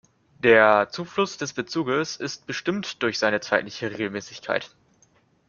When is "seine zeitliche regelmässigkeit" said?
3.19-4.75